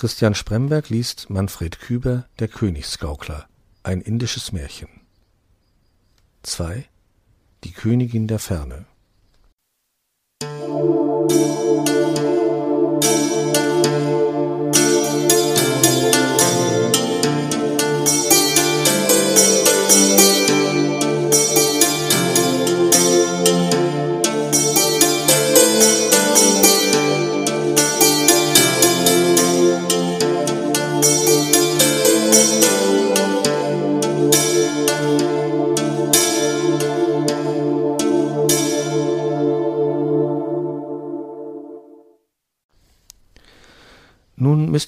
[0.00, 3.46] Christian Spremberg liest Manfred Küber Der Königsgaukler,
[3.82, 4.88] ein indisches Märchen.
[6.42, 6.86] 2.
[7.64, 8.86] Die Königin der Ferne.
[10.42, 12.19] Nun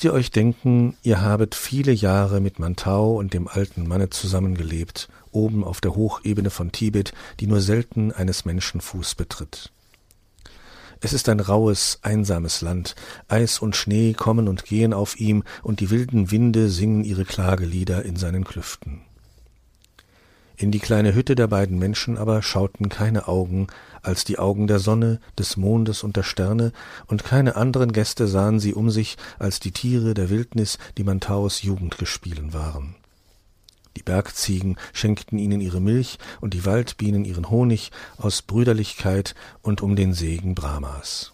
[0.02, 5.08] müsst ihr euch denken, ihr habet viele Jahre mit Mantau und dem alten Manne zusammengelebt,
[5.30, 9.70] oben auf der Hochebene von Tibet, die nur selten eines Menschen Fuß betritt.
[11.00, 12.96] Es ist ein raues, einsames Land,
[13.28, 18.04] Eis und Schnee kommen und gehen auf ihm, und die wilden Winde singen ihre Klagelieder
[18.04, 19.02] in seinen Klüften.
[20.56, 23.68] In die kleine Hütte der beiden Menschen aber schauten keine Augen
[24.02, 26.72] als die Augen der Sonne, des Mondes und der Sterne,
[27.06, 31.62] und keine anderen Gäste sahen sie um sich als die Tiere der Wildnis, die Mantaus
[31.62, 32.96] Jugendgespielen waren.
[33.96, 39.96] Die Bergziegen schenkten ihnen ihre Milch und die Waldbienen ihren Honig aus Brüderlichkeit und um
[39.96, 41.32] den Segen Brahmas.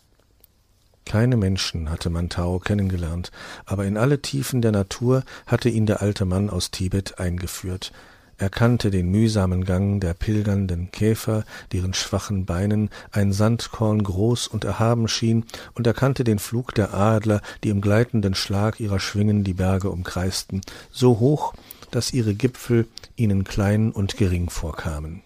[1.05, 3.30] Keine Menschen hatte Mantau kennengelernt,
[3.64, 7.92] aber in alle Tiefen der Natur hatte ihn der alte Mann aus Tibet eingeführt,
[8.39, 14.64] er kannte den mühsamen Gang der pilgernden Käfer, deren schwachen Beinen ein Sandkorn groß und
[14.64, 15.44] erhaben schien,
[15.75, 19.91] und er kannte den Flug der Adler, die im gleitenden Schlag ihrer Schwingen die Berge
[19.91, 21.53] umkreisten, so hoch,
[21.91, 25.22] dass ihre Gipfel ihnen klein und gering vorkamen.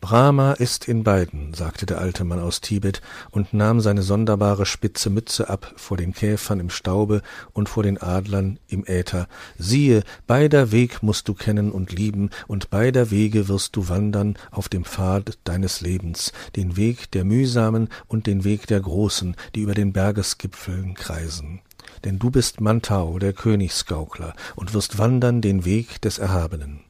[0.00, 5.10] Brahma ist in beiden, sagte der alte Mann aus Tibet und nahm seine sonderbare spitze
[5.10, 7.20] Mütze ab vor den Käfern im Staube
[7.52, 9.28] und vor den Adlern im Äther.
[9.58, 14.70] Siehe, beider Weg musst du kennen und lieben, und beider Wege wirst du wandern auf
[14.70, 19.74] dem Pfad deines Lebens, den Weg der mühsamen und den Weg der großen, die über
[19.74, 21.60] den Bergesgipfeln kreisen.
[22.04, 26.80] Denn du bist Mantau, der Königsgaukler, und wirst wandern den Weg des Erhabenen.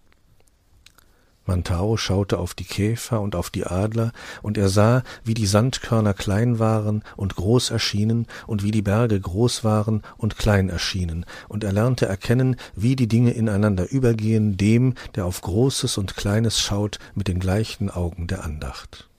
[1.47, 4.12] Mantau schaute auf die Käfer und auf die Adler,
[4.43, 9.21] und er sah, wie die Sandkörner klein waren und groß erschienen, und wie die Berge
[9.21, 14.95] groß waren und klein erschienen, und er lernte erkennen, wie die Dinge ineinander übergehen, dem,
[15.15, 19.09] der auf Großes und Kleines schaut, mit den gleichen Augen der Andacht.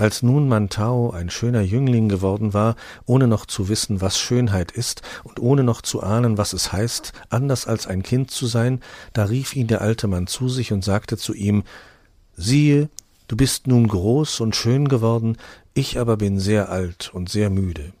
[0.00, 5.02] Als nun Mantau ein schöner Jüngling geworden war, ohne noch zu wissen, was Schönheit ist,
[5.24, 8.80] und ohne noch zu ahnen, was es heißt, anders als ein Kind zu sein,
[9.12, 11.64] da rief ihn der alte Mann zu sich und sagte zu ihm
[12.34, 12.88] Siehe,
[13.28, 15.36] du bist nun groß und schön geworden,
[15.74, 17.92] ich aber bin sehr alt und sehr müde.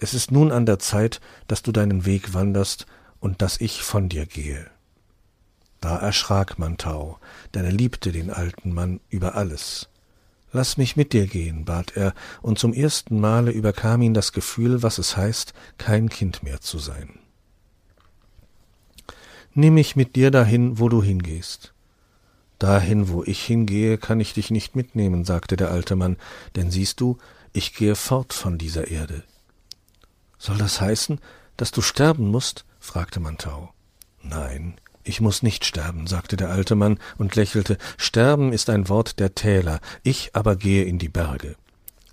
[0.00, 2.86] Es ist nun an der Zeit, dass du deinen Weg wanderst
[3.20, 4.66] und dass ich von dir gehe.
[5.80, 7.20] Da erschrak Mantau,
[7.54, 9.88] denn er liebte den alten Mann über alles.
[10.52, 14.82] Lass mich mit dir gehen, bat er, und zum ersten Male überkam ihn das Gefühl,
[14.82, 17.18] was es heißt, kein Kind mehr zu sein.
[19.54, 21.74] Nimm mich mit dir dahin, wo du hingehst.
[22.58, 26.16] Dahin, wo ich hingehe, kann ich dich nicht mitnehmen, sagte der alte Mann,
[26.56, 27.18] denn siehst du,
[27.52, 29.24] ich gehe fort von dieser Erde.
[30.38, 31.20] Soll das heißen,
[31.56, 32.64] dass du sterben musst?
[32.78, 33.72] fragte Mantau.
[34.22, 34.76] Nein,
[35.08, 37.78] ich muss nicht sterben, sagte der alte Mann und lächelte.
[37.96, 41.56] Sterben ist ein Wort der Täler, ich aber gehe in die Berge.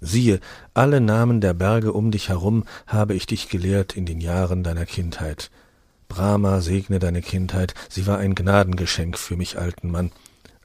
[0.01, 0.39] Siehe,
[0.73, 4.85] alle Namen der Berge um dich herum habe ich dich gelehrt in den Jahren deiner
[4.85, 5.51] Kindheit.
[6.07, 10.12] Brahma segne deine Kindheit, sie war ein Gnadengeschenk für mich, alten Mann.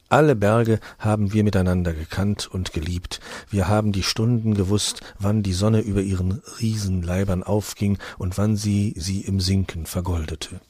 [0.08, 3.20] Alle Berge haben wir miteinander gekannt und geliebt.
[3.48, 8.92] Wir haben die Stunden gewusst, wann die Sonne über ihren Riesenleibern aufging und wann sie
[8.96, 10.60] sie im Sinken vergoldete.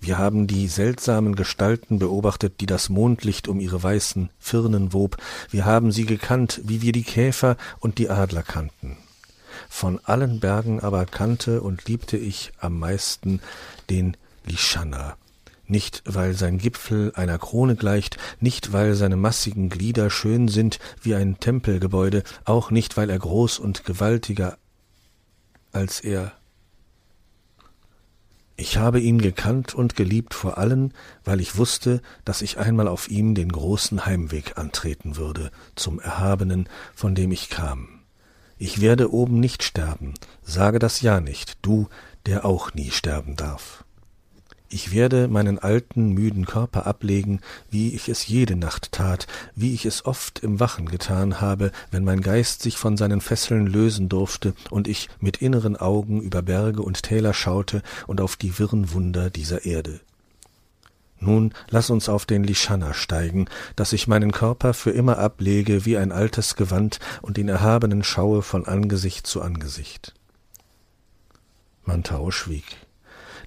[0.00, 5.16] Wir haben die seltsamen Gestalten beobachtet, die das Mondlicht um ihre weißen Firnen wob.
[5.50, 8.96] Wir haben sie gekannt, wie wir die Käfer und die Adler kannten.
[9.68, 13.40] Von allen Bergen aber kannte und liebte ich am meisten
[13.88, 15.16] den Lishana,
[15.66, 21.14] nicht weil sein Gipfel einer Krone gleicht, nicht weil seine massigen Glieder schön sind wie
[21.14, 24.58] ein Tempelgebäude, auch nicht weil er groß und gewaltiger
[25.72, 26.32] als er
[28.64, 33.10] ich habe ihn gekannt und geliebt vor allen, weil ich wusste, dass ich einmal auf
[33.10, 38.00] ihm den großen Heimweg antreten würde, zum Erhabenen, von dem ich kam.
[38.56, 41.88] Ich werde oben nicht sterben, sage das ja nicht, du,
[42.24, 43.83] der auch nie sterben darf.
[44.74, 47.40] Ich werde meinen alten, müden Körper ablegen,
[47.70, 52.02] wie ich es jede Nacht tat, wie ich es oft im Wachen getan habe, wenn
[52.02, 56.82] mein Geist sich von seinen Fesseln lösen durfte und ich mit inneren Augen über Berge
[56.82, 60.00] und Täler schaute und auf die wirren Wunder dieser Erde.
[61.20, 65.96] Nun lass uns auf den Lischanna steigen, dass ich meinen Körper für immer ablege wie
[65.96, 70.14] ein altes Gewand und den Erhabenen schaue von Angesicht zu Angesicht.
[71.84, 72.83] Mantau schwieg.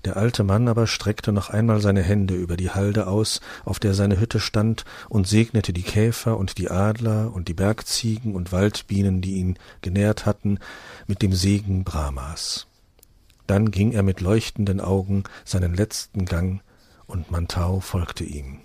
[0.08, 3.94] Der alte Mann aber streckte noch einmal seine Hände über die Halde aus, auf der
[3.94, 9.20] seine Hütte stand, und segnete die Käfer und die Adler und die Bergziegen und Waldbienen,
[9.20, 10.60] die ihn genährt hatten,
[11.08, 12.68] mit dem Segen Brahmas.
[13.48, 16.62] Dann ging er mit leuchtenden Augen seinen letzten Gang,
[17.06, 18.60] und Mantau folgte ihm.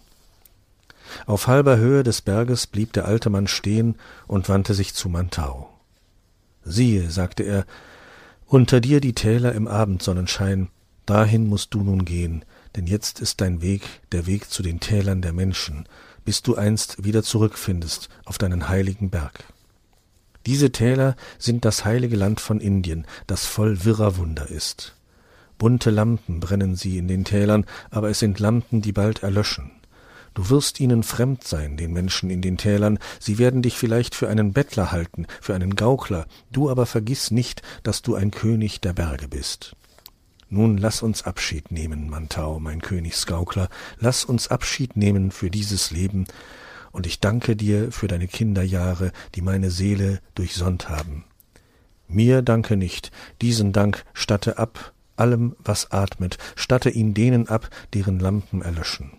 [1.26, 3.96] Auf halber Höhe des Berges blieb der alte Mann stehen
[4.28, 5.68] und wandte sich zu Mantau.
[6.62, 7.66] Siehe, sagte er,
[8.46, 10.68] unter dir die Täler im Abendsonnenschein,
[11.06, 12.44] Dahin musst du nun gehen,
[12.76, 13.82] denn jetzt ist dein Weg
[14.12, 15.86] der Weg zu den Tälern der Menschen,
[16.24, 19.44] bis du einst wieder zurückfindest auf deinen heiligen Berg.
[20.46, 24.96] Diese Täler sind das heilige Land von Indien, das voll wirrer Wunder ist.
[25.58, 29.70] Bunte Lampen brennen sie in den Tälern, aber es sind Lampen, die bald erlöschen.
[30.34, 34.28] Du wirst ihnen fremd sein, den Menschen in den Tälern, sie werden dich vielleicht für
[34.28, 38.94] einen Bettler halten, für einen Gaukler, du aber vergiss nicht, dass du ein König der
[38.94, 39.76] Berge bist.
[40.54, 46.26] Nun lass uns Abschied nehmen, Mantau, mein Königsgaukler, lass uns Abschied nehmen für dieses Leben,
[46.90, 51.24] und ich danke dir für deine Kinderjahre, die meine Seele durchsonnt haben.
[52.06, 58.18] Mir danke nicht, diesen Dank statte ab allem, was atmet, statte ihn denen ab, deren
[58.18, 59.12] Lampen erlöschen.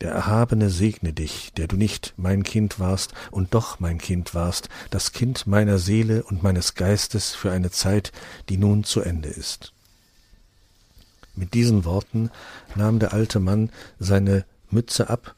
[0.00, 4.68] Der Erhabene segne dich, der du nicht mein Kind warst und doch mein Kind warst,
[4.90, 8.12] das Kind meiner Seele und meines Geistes für eine Zeit,
[8.48, 9.72] die nun zu Ende ist.
[11.36, 12.30] Mit diesen Worten
[12.74, 15.34] nahm der alte Mann seine Mütze ab,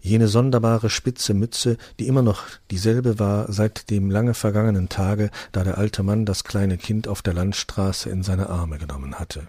[0.00, 5.62] jene sonderbare spitze Mütze, die immer noch dieselbe war seit dem lange vergangenen Tage, da
[5.62, 9.48] der alte Mann das kleine Kind auf der Landstraße in seine Arme genommen hatte.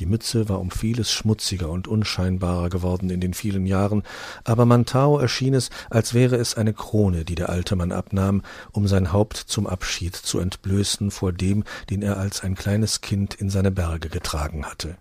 [0.00, 4.02] Die Mütze war um vieles schmutziger und unscheinbarer geworden in den vielen Jahren,
[4.44, 8.86] aber Mantau erschien es, als wäre es eine Krone, die der alte Mann abnahm, um
[8.88, 13.48] sein Haupt zum Abschied zu entblößen vor dem, den er als ein kleines Kind in
[13.48, 14.98] seine Berge getragen hatte.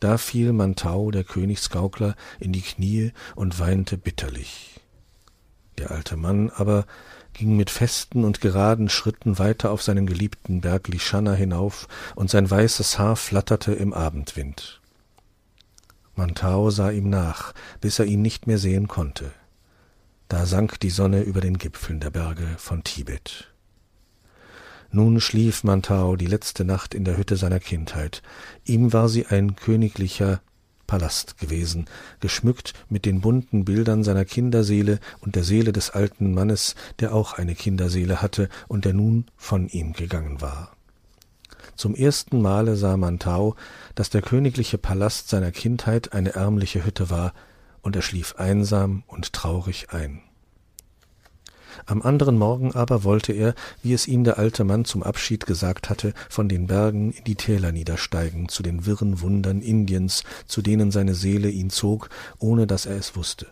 [0.00, 4.80] Da fiel Mantau, der Königsgaukler, in die Knie und weinte bitterlich.
[5.78, 6.86] Der alte Mann aber
[7.32, 12.50] ging mit festen und geraden Schritten weiter auf seinen geliebten Berg Lischanna hinauf, und sein
[12.50, 14.80] weißes Haar flatterte im Abendwind.
[16.16, 19.32] Mantau sah ihm nach, bis er ihn nicht mehr sehen konnte.
[20.28, 23.50] Da sank die Sonne über den Gipfeln der Berge von Tibet.
[24.92, 28.22] Nun schlief Mantau die letzte Nacht in der Hütte seiner Kindheit.
[28.64, 30.40] Ihm war sie ein königlicher,
[30.90, 31.84] Palast gewesen,
[32.18, 37.34] geschmückt mit den bunten Bildern seiner Kinderseele und der Seele des alten Mannes, der auch
[37.34, 40.72] eine Kinderseele hatte und der nun von ihm gegangen war.
[41.76, 43.54] Zum ersten Male sah Mantau,
[43.94, 47.34] dass der königliche Palast seiner Kindheit eine ärmliche Hütte war,
[47.82, 50.22] und er schlief einsam und traurig ein.
[51.86, 55.90] Am anderen Morgen aber wollte er, wie es ihm der alte Mann zum Abschied gesagt
[55.90, 60.90] hatte, von den Bergen in die Täler niedersteigen, zu den wirren Wundern Indiens, zu denen
[60.90, 63.46] seine Seele ihn zog, ohne dass er es wusste.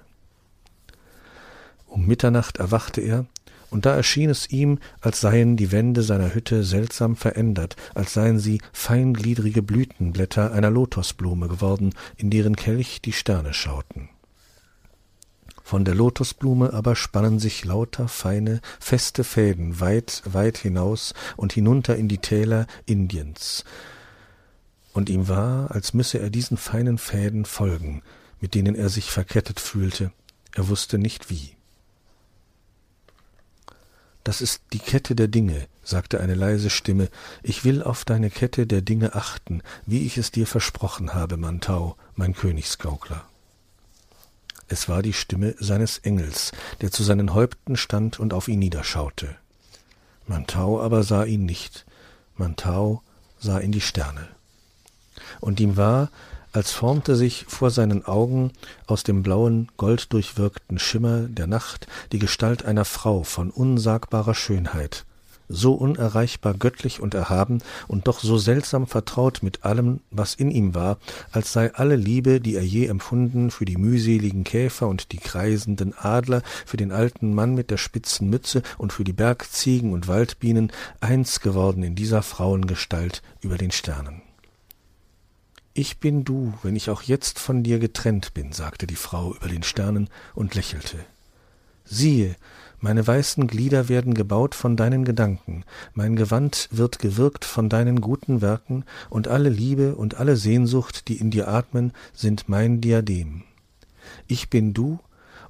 [1.86, 3.26] Um Mitternacht erwachte er,
[3.70, 8.38] und da erschien es ihm, als seien die Wände seiner Hütte seltsam verändert, als seien
[8.38, 14.08] sie feingliedrige Blütenblätter einer Lotosblume geworden, in deren Kelch die Sterne schauten.
[15.68, 21.94] Von der Lotusblume aber spannen sich lauter feine, feste Fäden weit, weit hinaus und hinunter
[21.94, 23.66] in die Täler Indiens.
[24.94, 28.02] Und ihm war, als müsse er diesen feinen Fäden folgen,
[28.40, 30.10] mit denen er sich verkettet fühlte,
[30.54, 31.54] er wusste nicht wie.
[34.24, 37.10] Das ist die Kette der Dinge, sagte eine leise Stimme,
[37.42, 41.94] ich will auf deine Kette der Dinge achten, wie ich es dir versprochen habe, Mantau,
[42.14, 43.28] mein Königsgaukler.
[44.68, 49.34] Es war die Stimme seines Engels, der zu seinen Häupten stand und auf ihn niederschaute.
[50.26, 51.86] Mantau aber sah ihn nicht,
[52.36, 53.02] Mantau
[53.40, 54.28] sah in die Sterne.
[55.40, 56.10] Und ihm war,
[56.52, 58.52] als formte sich vor seinen Augen
[58.86, 65.04] aus dem blauen, golddurchwirkten Schimmer der Nacht die Gestalt einer Frau von unsagbarer Schönheit,
[65.48, 70.74] so unerreichbar göttlich und erhaben und doch so seltsam vertraut mit allem, was in ihm
[70.74, 70.98] war,
[71.32, 75.96] als sei alle Liebe, die er je empfunden, für die mühseligen Käfer und die kreisenden
[75.96, 80.72] Adler, für den alten Mann mit der spitzen Mütze und für die Bergziegen und Waldbienen,
[81.00, 84.22] eins geworden in dieser Frauengestalt über den Sternen.
[85.74, 89.46] Ich bin du, wenn ich auch jetzt von dir getrennt bin, sagte die Frau über
[89.46, 90.98] den Sternen und lächelte.
[91.84, 92.34] Siehe,
[92.80, 98.40] meine weißen Glieder werden gebaut von deinen Gedanken, mein Gewand wird gewirkt von deinen guten
[98.40, 103.42] Werken, und alle Liebe und alle Sehnsucht, die in dir atmen, sind mein Diadem.
[104.26, 105.00] Ich bin du,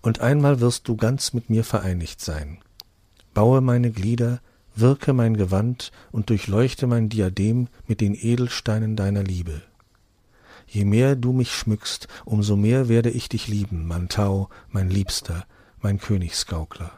[0.00, 2.58] und einmal wirst du ganz mit mir vereinigt sein.
[3.34, 4.40] Baue meine Glieder,
[4.74, 9.62] wirke mein Gewand und durchleuchte mein Diadem mit den Edelsteinen deiner Liebe.
[10.66, 15.46] Je mehr du mich schmückst, umso mehr werde ich dich lieben, Mantau, mein Liebster,
[15.80, 16.92] mein Königsgaukler.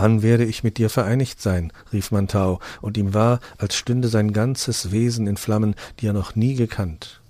[0.00, 1.72] Wann werde ich mit dir vereinigt sein?
[1.92, 6.36] rief Mantau, und ihm war, als stünde sein ganzes Wesen in Flammen, die er noch
[6.36, 7.20] nie gekannt.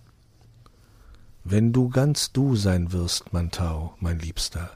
[1.45, 4.71] Wenn du ganz du sein wirst, Mantau, mein Liebster,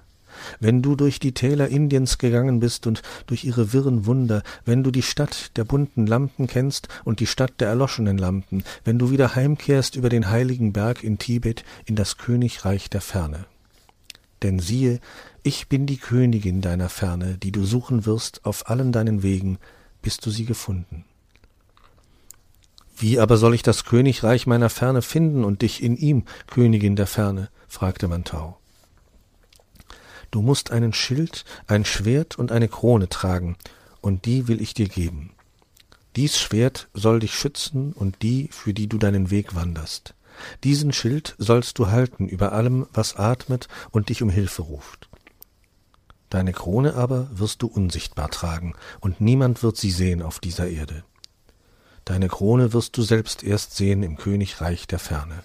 [0.58, 4.90] wenn du durch die Täler Indiens gegangen bist und durch ihre wirren Wunder, wenn du
[4.90, 9.34] die Stadt der bunten Lampen kennst und die Stadt der erloschenen Lampen, wenn du wieder
[9.34, 13.44] heimkehrst über den heiligen Berg in Tibet in das Königreich der Ferne.
[14.42, 15.00] Denn siehe,
[15.42, 19.58] ich bin die Königin deiner Ferne, die du suchen wirst auf allen deinen Wegen,
[20.02, 21.04] bis du sie gefunden.
[22.96, 27.06] Wie aber soll ich das Königreich meiner Ferne finden und dich in ihm, Königin der
[27.06, 27.50] Ferne?
[27.66, 28.58] fragte Mantau.
[30.30, 33.56] Du musst einen Schild, ein Schwert und eine Krone tragen,
[34.00, 35.32] und die will ich dir geben.
[36.16, 40.14] Dies Schwert soll dich schützen und die, für die du deinen Weg wanderst.
[40.64, 45.08] Diesen Schild sollst du halten über allem, was atmet und dich um Hilfe ruft.
[46.30, 51.04] Deine Krone aber wirst du unsichtbar tragen, und niemand wird sie sehen auf dieser Erde.
[52.04, 55.42] Deine Krone wirst du selbst erst sehen im Königreich der Ferne.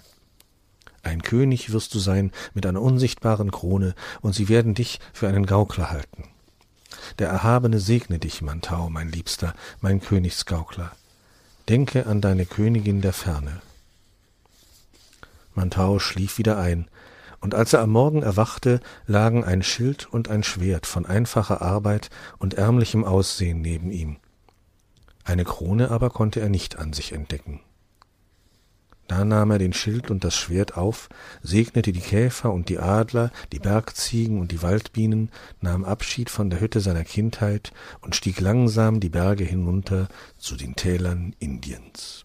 [1.02, 5.46] Ein König wirst du sein mit einer unsichtbaren Krone, und sie werden dich für einen
[5.46, 6.24] Gaukler halten.
[7.18, 10.92] Der Erhabene segne dich, Mantau, mein Liebster, mein Königsgaukler.
[11.68, 13.60] Denke an deine Königin der Ferne.
[15.58, 16.86] Mantau schlief wieder ein,
[17.40, 22.10] und als er am Morgen erwachte, lagen ein Schild und ein Schwert von einfacher Arbeit
[22.38, 24.18] und ärmlichem Aussehen neben ihm.
[25.24, 27.60] Eine Krone aber konnte er nicht an sich entdecken.
[29.08, 31.08] Da nahm er den Schild und das Schwert auf,
[31.42, 36.60] segnete die Käfer und die Adler, die Bergziegen und die Waldbienen, nahm Abschied von der
[36.60, 42.24] Hütte seiner Kindheit und stieg langsam die Berge hinunter zu den Tälern Indiens.